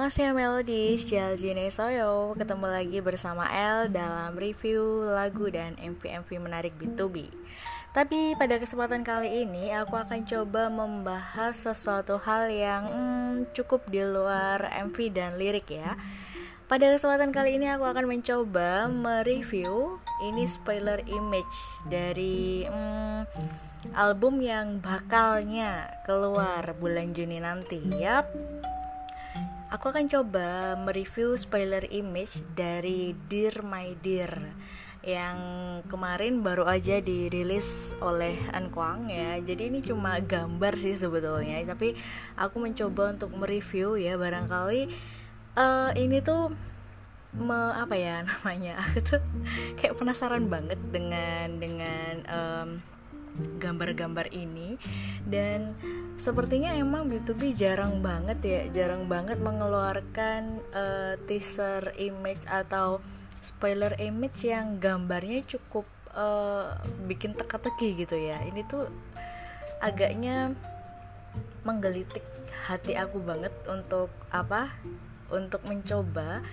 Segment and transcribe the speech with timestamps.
[0.00, 2.32] Annyeonghaseyo Melodies, Jaljine Soyo.
[2.32, 7.28] Ketemu lagi bersama El dalam review lagu dan MV-MV menarik B2B
[7.92, 14.00] Tapi pada kesempatan kali ini aku akan coba membahas sesuatu hal yang hmm, cukup di
[14.00, 16.00] luar MV dan lirik ya.
[16.64, 21.56] Pada kesempatan kali ini aku akan mencoba mereview ini spoiler image
[21.92, 23.28] dari hmm,
[23.92, 27.84] album yang bakalnya keluar bulan Juni nanti.
[28.00, 28.32] Yap,
[29.70, 34.50] Aku akan coba mereview spoiler image dari Dear My Dear
[35.06, 35.38] yang
[35.86, 39.38] kemarin baru aja dirilis oleh Ankwang ya.
[39.38, 41.94] Jadi ini cuma gambar sih sebetulnya, tapi
[42.34, 44.90] aku mencoba untuk mereview ya barangkali
[45.54, 46.50] uh, ini tuh
[47.38, 48.74] me, apa ya namanya?
[48.82, 49.22] Aku tuh
[49.78, 52.68] kayak penasaran banget dengan dengan um,
[53.58, 54.76] gambar-gambar ini.
[55.24, 55.76] Dan
[56.20, 63.00] sepertinya emang B2B jarang banget ya jarang banget mengeluarkan uh, teaser image atau
[63.40, 66.76] spoiler image yang gambarnya cukup uh,
[67.08, 68.44] bikin teka-teki gitu ya.
[68.44, 68.84] Ini tuh
[69.80, 70.52] agaknya
[71.64, 72.24] menggelitik
[72.68, 74.76] hati aku banget untuk apa?
[75.32, 76.44] Untuk mencoba.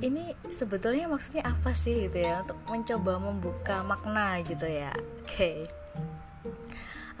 [0.00, 2.40] Ini sebetulnya maksudnya apa sih gitu ya?
[2.48, 4.96] Untuk mencoba membuka makna gitu ya.
[4.96, 5.68] Oke.
[5.68, 5.79] okay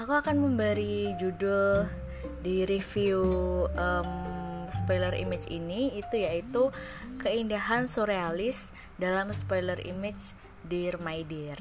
[0.00, 1.84] aku akan memberi judul
[2.40, 3.20] di review
[3.76, 6.72] um, spoiler image ini itu yaitu
[7.20, 10.32] keindahan surrealis dalam spoiler image
[10.64, 11.60] Dear My Dear.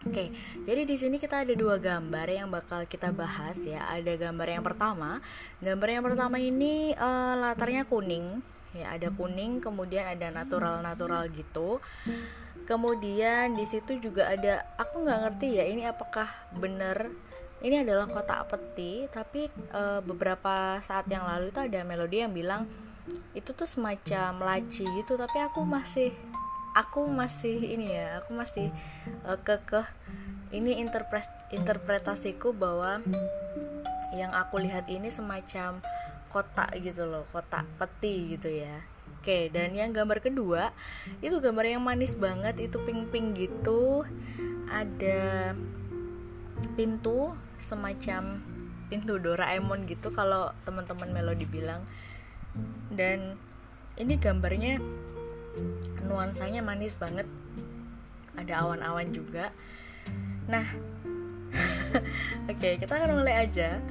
[0.00, 0.28] Oke, okay,
[0.64, 3.84] jadi di sini kita ada dua gambar yang bakal kita bahas ya.
[3.84, 5.20] Ada gambar yang pertama,
[5.60, 8.40] gambar yang pertama ini uh, latarnya kuning,
[8.72, 11.84] ya ada kuning, kemudian ada natural-natural gitu
[12.70, 17.10] kemudian di situ juga ada aku nggak ngerti ya ini apakah bener?
[17.60, 22.70] Ini adalah kotak peti tapi e, beberapa saat yang lalu itu ada melodi yang bilang
[23.34, 26.14] itu tuh semacam laci gitu tapi aku masih
[26.72, 28.70] aku masih ini ya aku masih
[29.26, 29.90] e, kekeh.
[30.54, 33.02] Ini interpret interpretasiku bahwa
[34.14, 35.82] yang aku lihat ini semacam
[36.30, 38.86] kotak gitu loh kotak peti gitu ya
[39.20, 40.72] Oke, dan yang gambar kedua
[41.20, 44.08] itu gambar yang manis banget, itu pink-pink gitu.
[44.72, 45.52] Ada
[46.72, 48.40] pintu semacam
[48.88, 51.84] pintu Doraemon gitu kalau teman-teman Melody bilang.
[52.88, 53.36] Dan
[54.00, 54.80] ini gambarnya
[56.08, 57.28] nuansanya manis banget.
[58.40, 59.52] Ada awan-awan juga.
[60.48, 60.64] Nah,
[62.50, 63.82] oke, okay, kita akan mulai aja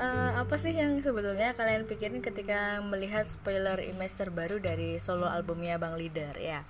[0.00, 5.76] uh, apa sih yang sebetulnya kalian pikirin ketika melihat spoiler image terbaru dari solo albumnya
[5.76, 6.64] Bang Leader ya?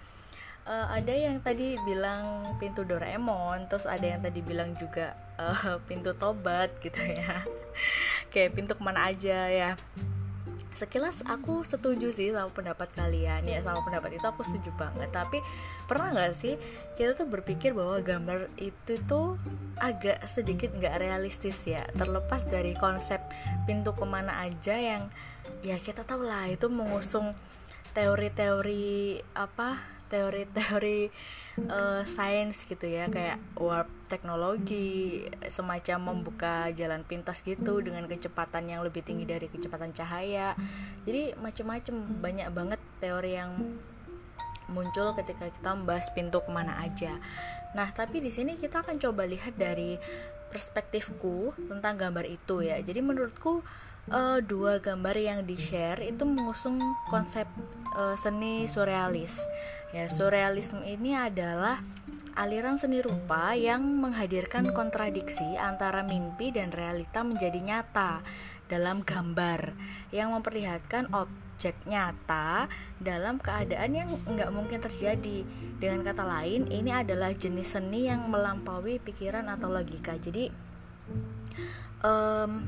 [0.69, 6.13] Uh, ada yang tadi bilang pintu Doraemon, terus ada yang tadi bilang juga uh, pintu
[6.15, 7.43] tobat gitu ya.
[8.33, 9.71] Kayak pintu ke mana aja ya
[10.75, 13.45] sekilas aku setuju sih sama pendapat kalian.
[13.45, 15.11] Ya sama pendapat itu aku setuju banget.
[15.13, 15.39] Tapi
[15.85, 16.55] pernah nggak sih
[16.97, 19.37] kita tuh berpikir bahwa gambar itu tuh
[19.81, 21.85] agak sedikit nggak realistis ya?
[21.95, 23.21] Terlepas dari konsep
[23.69, 25.13] pintu ke mana aja yang
[25.61, 27.37] ya kita tahu lah itu mengusung
[27.93, 31.09] teori-teori apa teori-teori
[31.71, 38.83] uh, sains gitu ya kayak warp teknologi semacam membuka jalan pintas gitu dengan kecepatan yang
[38.83, 40.59] lebih tinggi dari kecepatan cahaya.
[41.07, 43.79] Jadi macam-macam banyak banget teori yang
[44.71, 47.19] muncul ketika kita membahas pintu ke mana aja.
[47.79, 49.99] Nah tapi di sini kita akan coba lihat dari
[50.51, 52.83] perspektifku tentang gambar itu ya.
[52.83, 53.63] Jadi menurutku
[54.09, 56.81] uh, dua gambar yang di share itu mengusung
[57.13, 57.45] konsep
[57.93, 59.37] uh, seni surrealis
[59.91, 61.83] Ya, surrealisme ini adalah
[62.39, 68.23] aliran seni rupa yang menghadirkan kontradiksi antara mimpi dan realita menjadi nyata
[68.71, 69.75] dalam gambar
[70.15, 72.71] yang memperlihatkan objek nyata
[73.03, 75.43] dalam keadaan yang nggak mungkin terjadi.
[75.83, 80.15] Dengan kata lain, ini adalah jenis seni yang melampaui pikiran atau logika.
[80.15, 80.55] Jadi,
[82.07, 82.63] um,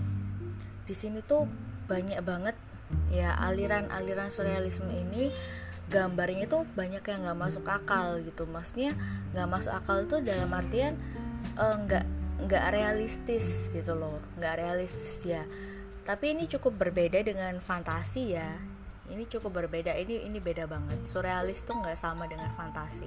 [0.86, 1.46] di sini tuh
[1.86, 2.56] banyak banget
[3.08, 5.32] ya aliran-aliran surrealisme ini
[5.92, 8.48] gambarnya itu banyak yang nggak masuk akal gitu.
[8.48, 8.96] Maksudnya
[9.36, 10.96] nggak masuk akal tuh dalam artian
[11.56, 15.44] eh, nggak uh, nggak realistis gitu loh nggak realistis ya.
[16.02, 18.50] Tapi ini cukup berbeda dengan fantasi ya.
[19.12, 20.98] Ini cukup berbeda ini ini beda banget.
[21.06, 23.06] Surrealis tuh nggak sama dengan fantasi.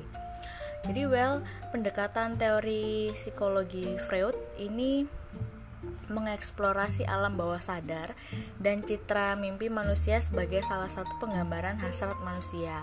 [0.86, 1.42] Jadi well
[1.74, 5.10] pendekatan teori psikologi Freud ini
[6.10, 8.13] mengeksplorasi alam bawah sadar
[8.62, 12.81] dan citra mimpi manusia sebagai salah satu penggambaran hasrat manusia.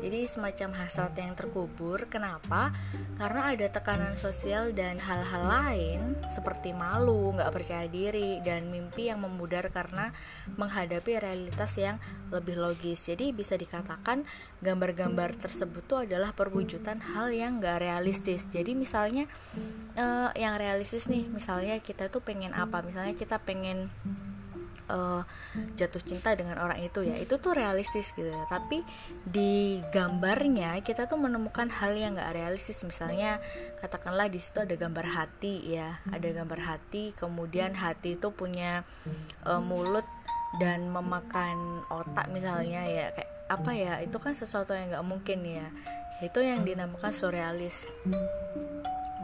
[0.00, 2.06] Jadi semacam hasrat yang terkubur.
[2.06, 2.70] Kenapa?
[3.16, 6.00] Karena ada tekanan sosial dan hal-hal lain
[6.32, 10.12] seperti malu, nggak percaya diri, dan mimpi yang memudar karena
[10.60, 11.96] menghadapi realitas yang
[12.28, 13.08] lebih logis.
[13.08, 14.28] Jadi bisa dikatakan
[14.60, 18.44] gambar-gambar tersebut tuh adalah perwujudan hal yang nggak realistis.
[18.52, 19.24] Jadi misalnya
[19.96, 22.84] uh, yang realistis nih, misalnya kita tuh pengen apa?
[22.84, 23.88] Misalnya kita pengen
[24.88, 25.22] uh,
[25.74, 27.16] jatuh cinta dengan orang itu ya.
[27.18, 28.44] Itu tuh realistis gitu ya.
[28.46, 28.82] Tapi
[29.26, 32.82] di gambarnya kita tuh menemukan hal yang gak realistis.
[32.82, 33.38] Misalnya
[33.82, 36.02] katakanlah di situ ada gambar hati ya.
[36.10, 38.86] Ada gambar hati kemudian hati itu punya
[39.46, 40.06] uh, mulut
[40.62, 43.12] dan memakan otak misalnya ya.
[43.14, 43.94] Kayak apa ya?
[44.02, 45.68] Itu kan sesuatu yang nggak mungkin ya.
[46.24, 47.92] Itu yang dinamakan surrealis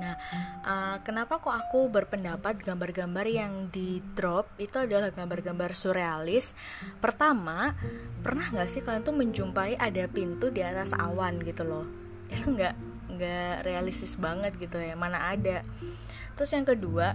[0.03, 0.19] Nah,
[0.67, 6.51] uh, kenapa kok aku berpendapat gambar-gambar yang di drop itu adalah gambar-gambar surrealis?
[6.99, 7.79] Pertama,
[8.19, 11.87] pernah nggak sih kalian tuh menjumpai ada pintu di atas awan gitu loh?
[12.27, 12.75] Itu nggak
[13.15, 15.63] nggak realistis banget gitu ya, mana ada.
[16.35, 17.15] Terus yang kedua,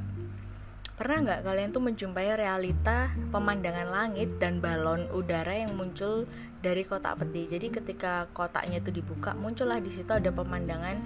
[0.97, 6.25] pernah nggak kalian tuh menjumpai realita pemandangan langit dan balon udara yang muncul
[6.65, 7.45] dari kotak peti?
[7.45, 10.97] Jadi ketika kotaknya itu dibuka, muncullah di situ ada pemandangan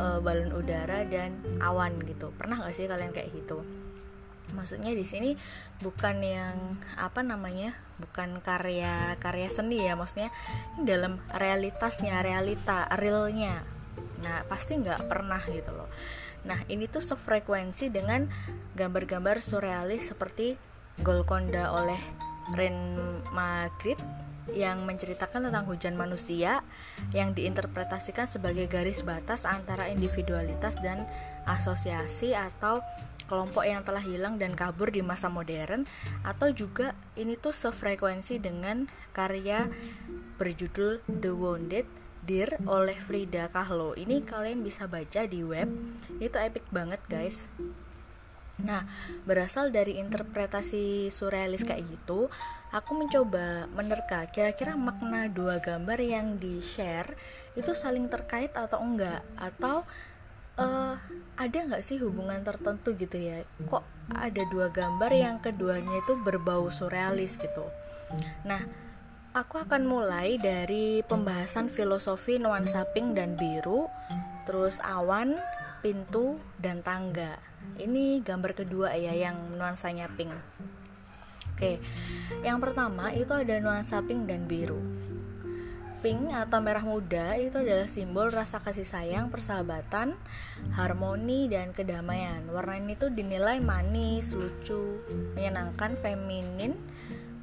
[0.00, 2.32] uh, balon udara dan awan gitu.
[2.40, 3.60] Pernah gak sih kalian kayak gitu?
[4.56, 5.36] Maksudnya di sini
[5.84, 10.32] bukan yang apa namanya bukan karya karya seni ya maksudnya
[10.80, 13.60] ini dalam realitasnya realita realnya.
[14.24, 15.92] Nah pasti nggak pernah gitu loh
[16.46, 18.30] nah ini tuh sefrekuensi dengan
[18.78, 20.54] gambar-gambar surrealis seperti
[21.02, 21.98] Golconda oleh
[22.54, 22.96] Ren
[23.30, 24.02] Magritte
[24.56, 26.64] yang menceritakan tentang hujan manusia
[27.12, 31.04] yang diinterpretasikan sebagai garis batas antara individualitas dan
[31.44, 32.80] asosiasi atau
[33.28, 35.84] kelompok yang telah hilang dan kabur di masa modern
[36.24, 39.68] atau juga ini tuh sefrekuensi dengan karya
[40.40, 41.84] berjudul The Wounded
[42.28, 43.96] Dear oleh Frida Kahlo.
[43.96, 45.72] Ini kalian bisa baca di web.
[46.20, 47.48] Itu epic banget, guys.
[48.60, 48.84] Nah,
[49.24, 52.28] berasal dari interpretasi surrealis kayak gitu,
[52.68, 57.16] aku mencoba menerka kira-kira makna dua gambar yang di-share
[57.56, 59.88] itu saling terkait atau enggak atau
[60.60, 61.00] uh,
[61.40, 63.40] ada nggak sih hubungan tertentu gitu ya
[63.72, 67.64] kok ada dua gambar yang keduanya itu berbau surrealis gitu
[68.44, 68.60] nah
[69.38, 73.86] aku akan mulai dari pembahasan filosofi nuansa pink dan biru
[74.42, 75.38] terus awan
[75.78, 77.38] pintu dan tangga
[77.78, 80.34] ini gambar kedua ya yang nuansanya pink
[81.58, 81.82] Oke,
[82.46, 84.78] yang pertama itu ada nuansa pink dan biru.
[85.98, 90.14] Pink atau merah muda itu adalah simbol rasa kasih sayang, persahabatan,
[90.78, 92.46] harmoni, dan kedamaian.
[92.54, 95.02] Warna ini tuh dinilai manis, lucu,
[95.34, 96.78] menyenangkan, feminin,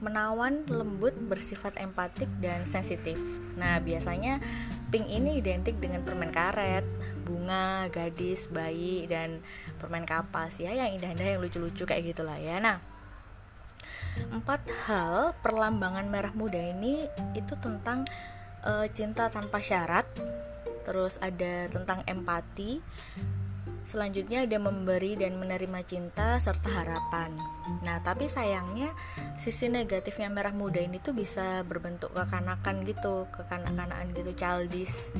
[0.06, 3.18] menawan, lembut, bersifat empatik, dan sensitif.
[3.58, 4.38] Nah, biasanya
[4.94, 6.86] pink ini identik dengan permen karet,
[7.26, 9.42] bunga, gadis, bayi, dan
[9.82, 12.62] permen kapas ya yang indah-indah yang lucu-lucu kayak gitulah ya.
[12.62, 12.78] Nah,
[14.30, 18.06] empat hal perlambangan merah muda ini itu tentang
[18.62, 20.06] uh, cinta tanpa syarat
[20.86, 22.78] terus ada tentang empati
[23.86, 27.38] selanjutnya ada memberi dan menerima cinta serta harapan.
[27.86, 28.92] Nah tapi sayangnya
[29.38, 35.14] sisi negatifnya merah muda ini tuh bisa berbentuk kekanakan gitu kekanak-kanakan gitu childish.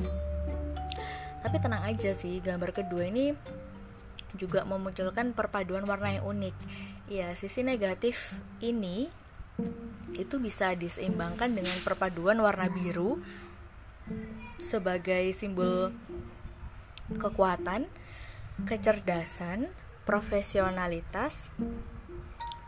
[1.46, 3.30] Tapi tenang aja sih gambar kedua ini
[4.36, 6.56] juga memunculkan perpaduan warna yang unik.
[7.08, 9.08] Ya, sisi negatif ini
[10.12, 13.22] itu bisa diseimbangkan dengan perpaduan warna biru
[14.60, 15.92] sebagai simbol
[17.16, 17.88] kekuatan,
[18.64, 19.68] kecerdasan,
[20.08, 21.52] profesionalitas,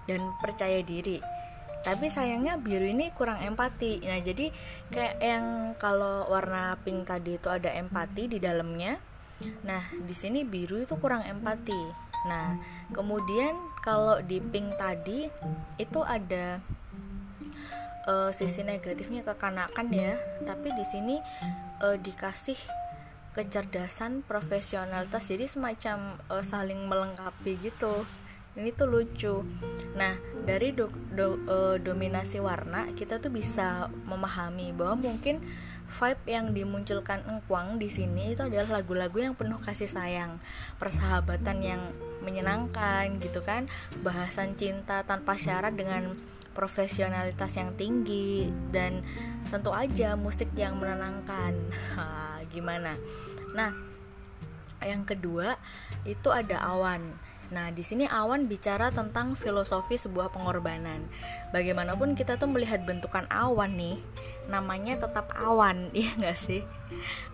[0.04, 1.24] dan percaya diri.
[1.80, 4.04] Tapi sayangnya biru ini kurang empati.
[4.04, 4.52] Nah, jadi
[4.92, 5.46] kayak yang
[5.80, 8.98] kalau warna pink tadi itu ada empati di dalamnya,
[9.62, 11.82] Nah, di sini biru itu kurang empati.
[12.26, 12.58] Nah,
[12.90, 13.54] kemudian
[13.86, 15.30] kalau di pink tadi
[15.78, 16.58] itu ada
[18.10, 21.16] uh, sisi negatifnya kekanakan ya, tapi di sini
[21.78, 22.58] uh, dikasih
[23.38, 28.02] kecerdasan, profesionalitas, jadi semacam uh, saling melengkapi gitu.
[28.58, 29.46] Ini tuh lucu.
[29.94, 35.38] Nah, dari do, do, uh, dominasi warna kita tuh bisa memahami bahwa mungkin
[35.88, 40.42] vibe yang dimunculkan Engkwang di sini itu adalah lagu-lagu yang penuh kasih sayang,
[40.82, 41.82] persahabatan yang
[42.26, 43.70] menyenangkan gitu kan,
[44.02, 46.18] bahasan cinta tanpa syarat dengan
[46.52, 49.06] profesionalitas yang tinggi dan
[49.48, 51.54] tentu aja musik yang menenangkan.
[52.52, 52.98] Gimana?
[53.54, 53.72] Nah,
[54.82, 55.58] yang kedua
[56.04, 57.28] itu ada awan.
[57.48, 61.08] Nah, di sini Awan bicara tentang filosofi sebuah pengorbanan.
[61.48, 63.96] Bagaimanapun kita tuh melihat bentukan awan nih,
[64.52, 66.60] namanya tetap awan, ya nggak sih?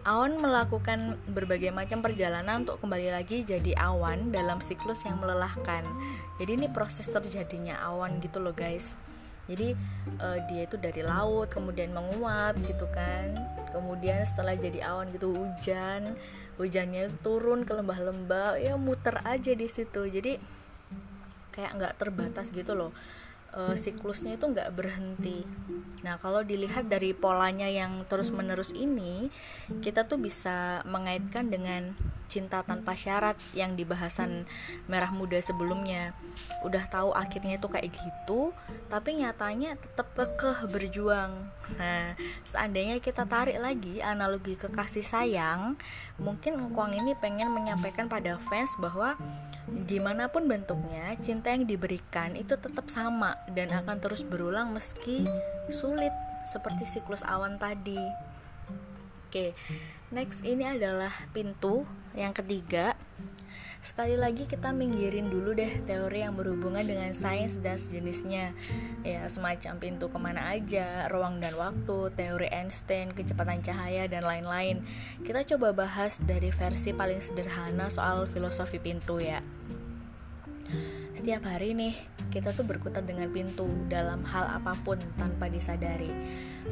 [0.07, 5.83] Awan melakukan berbagai macam perjalanan untuk kembali lagi jadi awan dalam siklus yang melelahkan.
[6.39, 8.95] Jadi ini proses terjadinya awan gitu loh guys.
[9.51, 9.75] Jadi
[10.23, 13.35] uh, dia itu dari laut kemudian menguap gitu kan.
[13.75, 16.15] Kemudian setelah jadi awan gitu hujan.
[16.55, 18.63] Hujannya turun ke lembah-lembah.
[18.63, 20.07] Ya muter aja di situ.
[20.07, 20.39] Jadi
[21.51, 22.95] kayak nggak terbatas gitu loh.
[23.51, 25.43] E, siklusnya itu nggak berhenti.
[26.07, 29.31] Nah kalau dilihat dari polanya yang terus menerus ini
[29.83, 31.99] kita tuh bisa mengaitkan dengan
[32.35, 34.51] cinta tanpa syarat yang di bahasan
[34.91, 36.11] merah muda sebelumnya.
[36.67, 38.51] Udah tahu akhirnya itu kayak gitu
[38.91, 41.47] tapi nyatanya tetap kekeh berjuang.
[41.79, 42.19] Nah
[42.51, 45.79] seandainya kita tarik lagi analogi kekasih sayang
[46.19, 49.15] mungkin Engkuang ini pengen menyampaikan pada fans bahwa
[49.87, 55.25] gimana pun bentuknya cinta yang diberikan itu tetap sama dan akan terus berulang meski
[55.71, 56.13] sulit
[56.49, 58.01] seperti siklus awan tadi.
[59.29, 59.51] Oke,
[60.15, 61.83] next ini adalah pintu
[62.15, 62.95] yang ketiga.
[63.85, 68.57] Sekali lagi kita minggirin dulu deh teori yang berhubungan dengan sains dan sejenisnya.
[69.05, 74.81] Ya semacam pintu ke mana aja, ruang dan waktu, teori Einstein, kecepatan cahaya, dan lain-lain.
[75.21, 79.45] Kita coba bahas dari versi paling sederhana soal filosofi pintu ya
[81.25, 81.97] setiap hari nih,
[82.29, 86.13] kita tuh berkutat dengan pintu dalam hal apa pun tanpa disadari.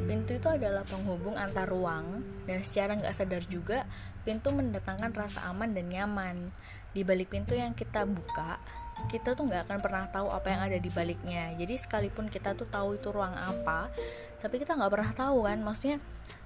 [0.05, 3.89] Pintu itu adalah penghubung antar ruang, dan secara nggak sadar juga,
[4.21, 6.53] pintu mendatangkan rasa aman dan nyaman.
[6.93, 8.61] Di balik pintu yang kita buka,
[9.09, 11.49] kita tuh nggak akan pernah tahu apa yang ada di baliknya.
[11.57, 13.89] Jadi sekalipun kita tuh tahu itu ruang apa,
[14.37, 15.97] tapi kita nggak pernah tahu kan, maksudnya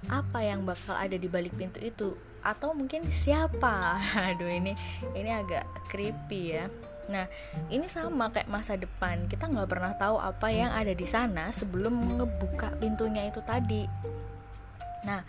[0.08, 3.98] apa yang bakal ada di balik pintu itu atau mungkin siapa
[4.30, 4.70] aduh ini
[5.18, 6.70] ini agak creepy ya
[7.08, 7.24] Nah,
[7.72, 9.26] ini sama kayak masa depan.
[9.26, 13.88] Kita nggak pernah tahu apa yang ada di sana sebelum ngebuka pintunya itu tadi.
[15.08, 15.24] Nah,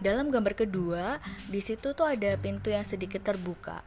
[0.00, 3.84] dalam gambar kedua, di situ tuh ada pintu yang sedikit terbuka.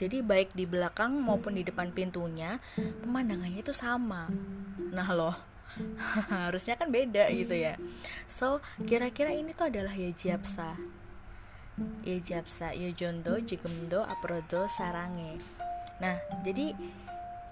[0.00, 4.26] Jadi baik di belakang maupun di depan pintunya, pemandangannya itu sama.
[4.90, 5.36] Nah loh,
[6.32, 7.78] harusnya kan beda gitu ya.
[8.26, 10.74] So, kira-kira ini tuh adalah Yajiapsa.
[12.02, 15.38] Yajiapsa, Yojondo, Jigemdo, Aprodo, Sarange.
[16.02, 16.74] Nah, jadi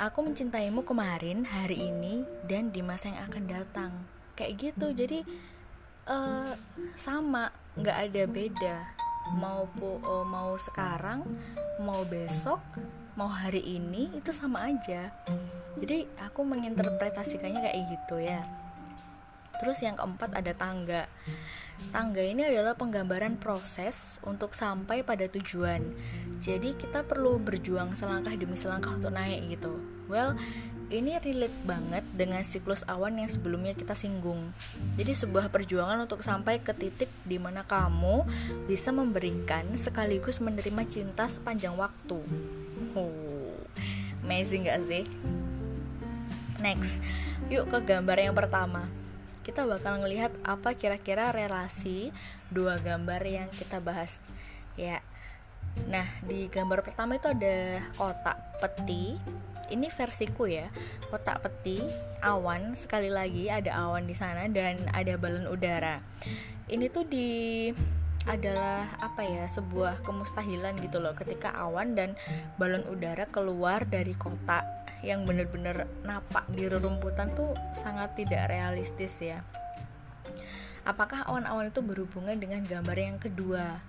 [0.03, 3.93] aku mencintaimu kemarin, hari ini, dan di masa yang akan datang.
[4.35, 4.91] Kayak gitu.
[4.91, 5.23] Jadi
[6.11, 6.59] uh,
[6.99, 8.77] sama, nggak ada beda.
[9.39, 11.23] Mau uh, mau sekarang,
[11.79, 12.59] mau besok,
[13.15, 15.15] mau hari ini itu sama aja.
[15.79, 18.43] Jadi aku menginterpretasikannya kayak gitu ya.
[19.63, 21.07] Terus yang keempat ada tangga.
[21.89, 25.81] Tangga ini adalah penggambaran proses untuk sampai pada tujuan.
[26.45, 29.81] Jadi kita perlu berjuang selangkah demi selangkah untuk naik gitu.
[30.05, 30.37] Well,
[30.93, 34.53] ini relate banget dengan siklus awan yang sebelumnya kita singgung.
[35.01, 38.29] Jadi sebuah perjuangan untuk sampai ke titik di mana kamu
[38.69, 42.21] bisa memberikan sekaligus menerima cinta sepanjang waktu.
[42.93, 43.55] Oh,
[44.27, 45.07] amazing gak sih?
[46.61, 47.01] Next,
[47.49, 49.00] yuk ke gambar yang pertama
[49.41, 52.13] kita bakal ngelihat apa kira-kira relasi
[52.53, 54.21] dua gambar yang kita bahas.
[54.77, 55.01] Ya.
[55.89, 59.17] Nah di gambar pertama itu ada kotak peti.
[59.71, 60.69] Ini versiku ya.
[61.09, 61.81] Kotak peti
[62.21, 62.75] awan.
[62.77, 66.03] Sekali lagi ada awan di sana dan ada balon udara.
[66.71, 67.71] Ini tuh di
[68.31, 71.13] adalah apa ya sebuah kemustahilan gitu loh.
[71.19, 72.15] Ketika awan dan
[72.57, 74.63] balon udara keluar dari kotak
[75.03, 79.43] yang bener-bener napak di rerumputan tuh sangat tidak realistis ya.
[80.87, 83.85] Apakah awan-awan itu berhubungan dengan gambar yang kedua?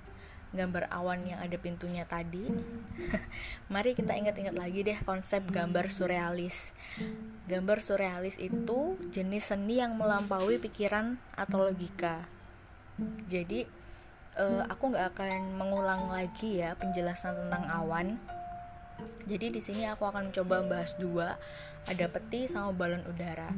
[0.52, 2.44] Gambar awan yang ada pintunya tadi?
[3.74, 6.76] Mari kita ingat-ingat lagi deh konsep gambar surrealis.
[7.48, 12.28] Gambar surrealis itu jenis seni yang melampaui pikiran atau logika.
[13.32, 13.64] Jadi
[14.40, 18.20] uh, aku nggak akan mengulang lagi ya penjelasan tentang awan
[19.26, 21.38] jadi di sini aku akan mencoba membahas dua,
[21.88, 23.54] ada peti sama balon udara.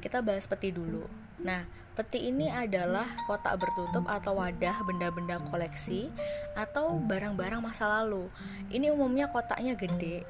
[0.00, 1.04] Kita bahas peti dulu.
[1.44, 1.66] Nah,
[1.98, 6.08] peti ini adalah kotak bertutup atau wadah benda-benda koleksi
[6.56, 8.30] atau barang-barang masa lalu.
[8.72, 10.24] Ini umumnya kotaknya gede,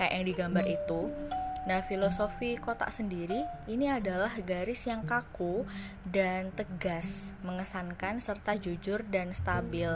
[0.00, 1.12] kayak yang digambar itu
[1.64, 5.64] Nah, filosofi kotak sendiri ini adalah garis yang kaku
[6.04, 9.88] dan tegas, mengesankan serta jujur dan stabil.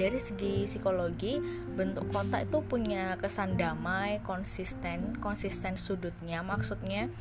[0.00, 1.36] Dari segi psikologi,
[1.76, 7.12] bentuk kotak itu punya kesan damai, konsisten, konsisten sudutnya maksudnya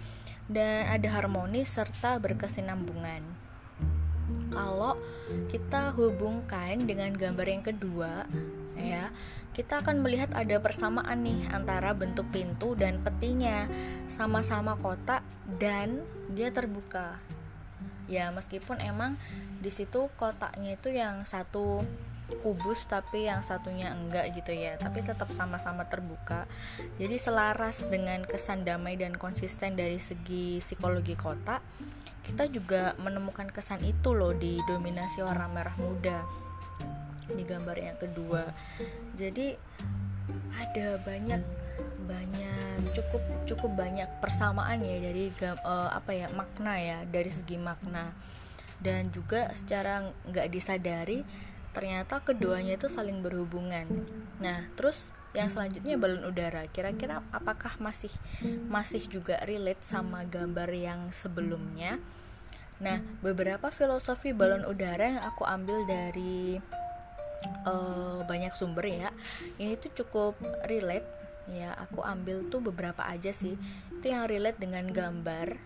[0.47, 3.23] dan ada harmonis serta berkesinambungan.
[4.51, 4.95] Kalau
[5.51, 8.27] kita hubungkan dengan gambar yang kedua,
[8.81, 9.13] ya
[9.51, 13.67] kita akan melihat ada persamaan nih antara bentuk pintu dan petinya.
[14.07, 15.23] Sama-sama kotak
[15.59, 17.19] dan dia terbuka.
[18.07, 19.19] Ya meskipun emang
[19.59, 21.83] di situ kotaknya itu yang satu
[22.47, 26.47] kubus tapi yang satunya enggak gitu ya tapi tetap sama-sama terbuka.
[26.95, 31.59] Jadi selaras dengan kesan damai dan konsisten dari segi psikologi kotak
[32.21, 36.40] kita juga menemukan kesan itu loh di dominasi warna merah muda
[37.35, 38.51] di gambar yang kedua.
[39.15, 39.55] Jadi
[40.51, 41.41] ada banyak
[42.05, 48.13] banyak cukup cukup banyak persamaan ya dari uh, apa ya makna ya dari segi makna.
[48.81, 51.21] Dan juga secara nggak disadari
[51.71, 53.87] ternyata keduanya itu saling berhubungan.
[54.43, 56.67] Nah terus yang selanjutnya balon udara.
[56.67, 58.11] Kira-kira apakah masih
[58.67, 62.03] masih juga relate sama gambar yang sebelumnya?
[62.83, 66.59] Nah beberapa filosofi balon udara yang aku ambil dari
[67.65, 69.09] uh, banyak sumber ya.
[69.57, 70.35] Ini tuh cukup
[70.67, 71.07] relate.
[71.49, 73.57] Ya aku ambil tuh beberapa aja sih.
[73.91, 75.57] Itu yang relate dengan gambar.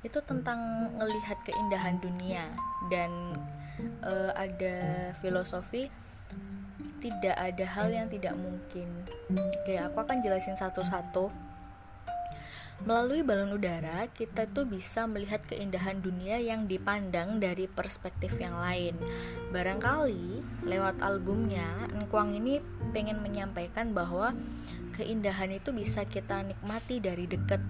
[0.00, 2.50] Itu tentang melihat keindahan dunia.
[2.92, 3.36] Dan
[4.04, 5.88] uh, ada filosofi
[7.00, 8.88] tidak ada hal yang tidak mungkin.
[9.32, 11.49] Oke aku akan jelasin satu-satu
[12.80, 18.96] Melalui balon udara, kita tuh bisa melihat keindahan dunia yang dipandang dari perspektif yang lain.
[19.52, 22.64] Barangkali lewat albumnya, Engkuang ini
[22.96, 24.32] pengen menyampaikan bahwa
[24.96, 27.60] keindahan itu bisa kita nikmati dari dekat.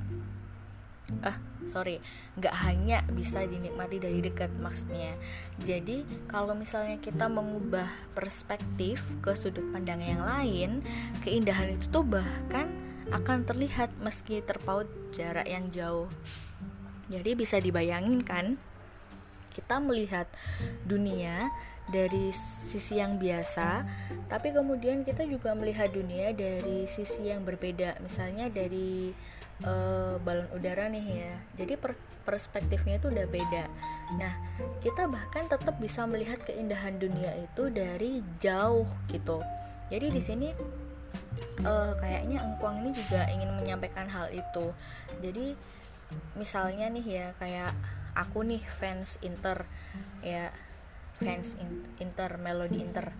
[1.27, 1.99] Ah, sorry,
[2.39, 5.19] nggak hanya bisa dinikmati dari dekat maksudnya.
[5.59, 10.87] Jadi kalau misalnya kita mengubah perspektif ke sudut pandang yang lain,
[11.27, 16.07] keindahan itu tuh bahkan akan terlihat meski terpaut jarak yang jauh.
[17.11, 18.55] Jadi bisa dibayangin kan,
[19.51, 20.31] kita melihat
[20.87, 21.51] dunia
[21.91, 22.31] dari
[22.71, 23.83] sisi yang biasa,
[24.31, 27.99] tapi kemudian kita juga melihat dunia dari sisi yang berbeda.
[27.99, 29.11] Misalnya dari
[29.67, 31.35] uh, balon udara nih ya.
[31.59, 33.65] Jadi per perspektifnya itu udah beda.
[34.15, 34.35] Nah,
[34.79, 39.43] kita bahkan tetap bisa melihat keindahan dunia itu dari jauh gitu.
[39.91, 40.49] Jadi di sini
[41.65, 44.73] uh, kayaknya Engkuang ini juga ingin menyampaikan hal itu.
[45.21, 45.55] Jadi
[46.35, 47.73] misalnya nih ya kayak
[48.19, 49.63] aku nih fans Inter
[50.21, 50.51] ya
[51.21, 51.55] fans
[52.01, 53.15] Inter Melodi Inter.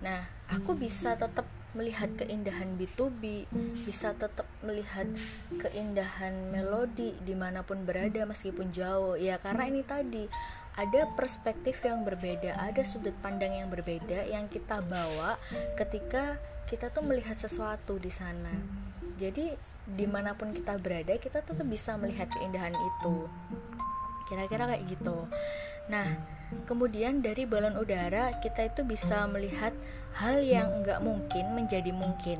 [0.00, 3.46] Nah aku bisa tetap melihat keindahan B2B
[3.86, 5.06] bisa tetap melihat
[5.54, 9.14] keindahan melodi di mana pun berada meskipun jauh.
[9.14, 10.26] Ya karena ini tadi
[10.78, 15.36] ada perspektif yang berbeda ada sudut pandang yang berbeda yang kita bawa
[15.74, 16.38] ketika
[16.70, 18.54] kita tuh melihat sesuatu di sana.
[19.18, 19.50] Jadi
[19.90, 23.26] di mana pun kita berada kita tetap bisa melihat keindahan itu.
[24.30, 25.26] Kira-kira kayak gitu.
[25.90, 26.14] Nah
[26.70, 29.74] kemudian dari balon udara kita itu bisa melihat
[30.14, 32.38] hal yang nggak mungkin menjadi mungkin.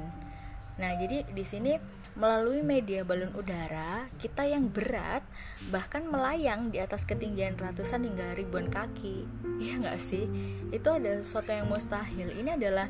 [0.78, 1.74] Nah jadi di sini
[2.14, 5.26] melalui media balon udara kita yang berat
[5.74, 9.26] bahkan melayang di atas ketinggian ratusan hingga ribuan kaki.
[9.58, 10.30] Iya nggak sih?
[10.70, 12.30] Itu ada sesuatu yang mustahil.
[12.30, 12.86] Ini adalah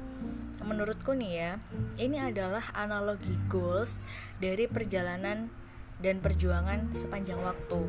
[0.65, 1.53] menurutku nih ya
[1.97, 4.05] ini adalah analogi goals
[4.41, 5.53] dari perjalanan
[6.01, 7.81] dan perjuangan sepanjang waktu.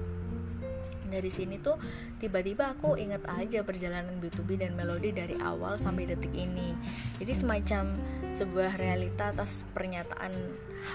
[1.11, 1.75] Dari sini tuh
[2.23, 6.71] tiba-tiba aku inget aja perjalanan B2B dan melodi dari awal sampai detik ini.
[7.19, 7.99] Jadi semacam
[8.31, 10.31] sebuah realita atas pernyataan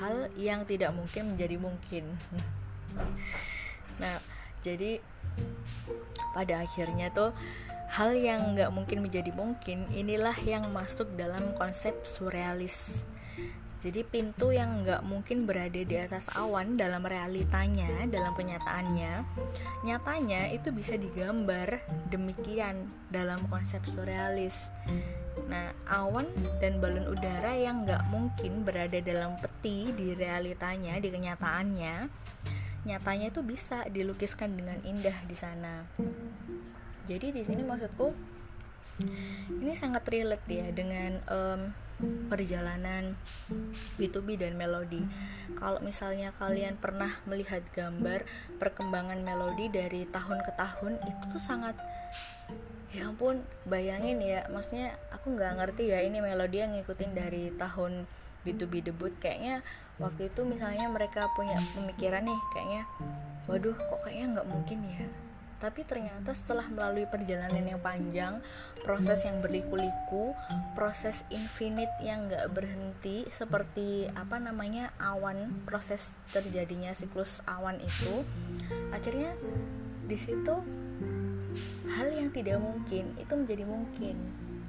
[0.01, 2.05] hal yang tidak mungkin menjadi mungkin.
[3.97, 4.21] Nah
[4.61, 5.01] jadi
[6.37, 7.33] pada akhirnya tuh
[7.91, 13.07] hal yang nggak mungkin menjadi mungkin inilah yang masuk dalam konsep surrealis
[13.87, 19.23] jadi pintu yang nggak mungkin berada di atas awan dalam realitanya, dalam kenyataannya,
[19.87, 24.57] nyatanya itu bisa digambar demikian dalam konsep surrealis.
[25.47, 26.27] Nah, awan
[26.59, 31.95] dan balon udara yang nggak mungkin berada dalam peti di realitanya, di kenyataannya,
[32.91, 35.87] nyatanya itu bisa dilukiskan dengan indah di sana
[37.07, 38.13] jadi di sini maksudku
[39.63, 41.61] ini sangat relate ya dengan um,
[42.29, 43.17] perjalanan
[43.97, 45.05] B2B dan melodi.
[45.57, 48.25] Kalau misalnya kalian pernah melihat gambar
[48.61, 51.77] perkembangan melodi dari tahun ke tahun itu tuh sangat
[52.93, 54.49] ya ampun bayangin ya.
[54.49, 58.09] Maksudnya aku nggak ngerti ya ini melodi yang ngikutin dari tahun
[58.49, 59.13] B2B debut.
[59.21, 59.65] Kayaknya
[59.97, 62.83] waktu itu misalnya mereka punya pemikiran nih kayaknya
[63.49, 65.07] waduh kok kayaknya nggak mungkin ya
[65.57, 68.45] tapi ternyata setelah melalui perjalanan yang panjang
[68.85, 70.37] proses yang berliku-liku
[70.77, 78.23] proses infinite yang gak berhenti seperti apa namanya awan proses terjadinya siklus awan itu
[78.93, 79.33] akhirnya
[80.07, 80.63] di situ
[81.89, 84.17] hal yang tidak mungkin itu menjadi mungkin.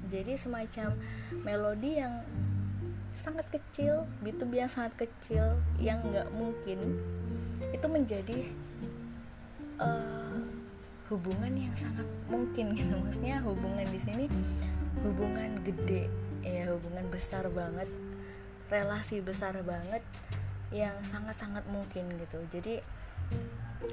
[0.08, 0.96] Jadi semacam
[1.44, 2.24] melodi yang
[3.20, 6.96] sangat kecil beat yang sangat kecil yang nggak mungkin
[7.74, 8.38] itu menjadi
[9.82, 10.27] uh,
[11.08, 12.94] hubungan yang sangat mungkin gitu.
[12.94, 14.24] Maksudnya hubungan di sini
[15.00, 16.10] hubungan gede
[16.42, 17.86] ya hubungan besar banget
[18.68, 20.04] relasi besar banget
[20.68, 22.38] yang sangat-sangat mungkin gitu.
[22.52, 22.84] Jadi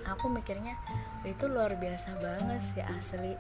[0.04, 0.76] aku mikirnya
[1.24, 3.34] itu luar biasa banget sih asli.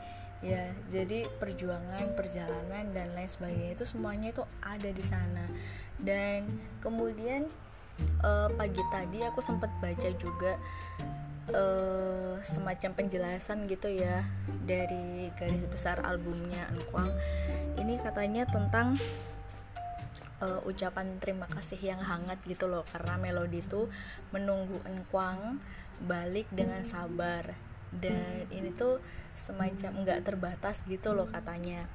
[0.44, 5.46] Ya jadi perjuangan perjalanan dan lain sebagainya itu semuanya itu ada di sana.
[6.00, 7.48] Dan kemudian
[8.24, 10.60] uh, pagi tadi aku sempat baca juga
[11.52, 14.26] uh, semacam penjelasan gitu ya
[14.66, 17.12] dari garis besar albumnya Engkwang
[17.76, 18.96] ini katanya tentang
[20.42, 23.88] uh, ucapan terima kasih yang hangat gitu loh karena melodi itu
[24.32, 25.60] menunggu Engkwang
[26.04, 27.56] balik dengan sabar.
[27.96, 29.00] Dan ini tuh
[29.40, 31.88] semacam nggak terbatas gitu loh katanya.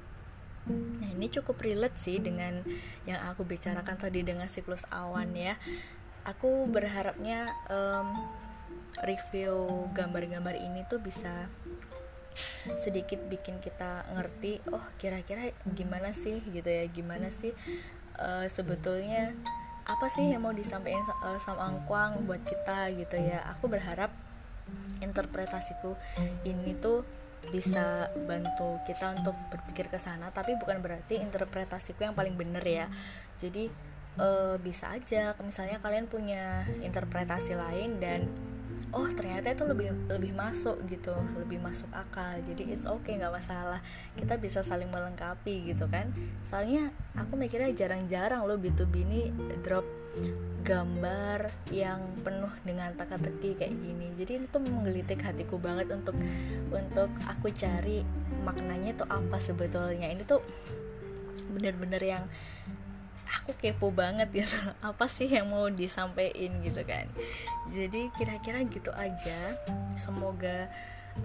[0.69, 2.61] Nah ini cukup relate sih dengan
[3.05, 5.57] yang aku bicarakan tadi dengan siklus awan ya.
[6.25, 8.13] Aku berharapnya um,
[9.03, 11.47] review gambar-gambar ini tuh bisa
[12.79, 16.39] sedikit bikin kita ngerti oh kira-kira gimana sih?
[16.51, 17.51] gitu ya gimana sih
[18.19, 19.35] uh, sebetulnya
[19.83, 22.93] apa sih yang mau disampaikan uh, sama Angkwang buat kita?
[22.95, 23.43] gitu ya.
[23.57, 24.13] Aku berharap
[25.03, 25.97] interpretasiku
[26.47, 27.03] ini tuh
[27.49, 32.87] bisa bantu kita untuk berpikir ke sana tapi bukan berarti interpretasiku yang paling bener ya.
[33.41, 33.67] Jadi
[34.21, 38.29] uh, bisa aja misalnya kalian punya interpretasi lain dan
[38.91, 42.39] oh ternyata itu lebih lebih masuk gitu lebih masuk akal.
[42.43, 43.79] Jadi it's okay nggak masalah.
[44.15, 46.11] Kita bisa saling melengkapi gitu kan.
[46.51, 49.21] Soalnya aku mikirnya jarang-jarang loh B2B ini
[49.63, 49.83] drop
[50.61, 54.11] gambar yang penuh dengan teka-teki kayak gini.
[54.19, 56.13] Jadi itu menggelitik hatiku banget untuk
[56.69, 58.03] untuk aku cari
[58.43, 60.11] maknanya tuh apa sebetulnya.
[60.11, 60.43] Ini tuh
[61.51, 62.23] bener-bener yang
[63.39, 64.57] aku kepo banget gitu.
[64.83, 67.07] Apa sih yang mau disampaikan gitu kan?
[67.71, 69.55] Jadi kira-kira gitu aja.
[69.95, 70.67] Semoga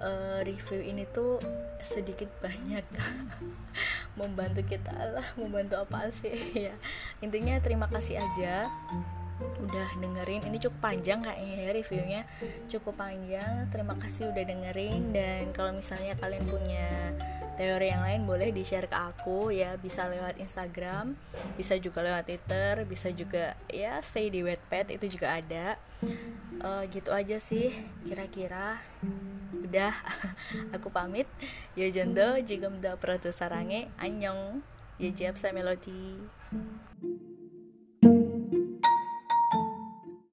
[0.02, 1.38] uh, review ini tuh
[1.86, 2.82] sedikit banyak
[4.18, 6.34] membantu kita lah membantu apa sih
[6.70, 6.74] ya.
[7.22, 8.70] Intinya terima kasih aja
[9.36, 12.22] udah dengerin ini cukup panjang kayaknya ya reviewnya.
[12.72, 15.12] Cukup panjang terima kasih udah dengerin.
[15.12, 17.12] Dan kalau misalnya kalian punya
[17.56, 19.76] teori yang lain boleh di share ke aku ya.
[19.76, 21.16] Bisa lewat Instagram
[21.56, 25.76] bisa juga lewat Twitter bisa juga ya stay di Wattpad itu juga ada.
[26.56, 27.72] Uh, gitu aja sih
[28.08, 28.80] kira-kira.
[29.52, 29.92] Udah
[30.74, 31.28] aku pamit.
[31.76, 33.92] Ya jondo jika mda prato sarange.
[34.00, 34.64] Anyong
[34.96, 36.24] ya jab saya melodi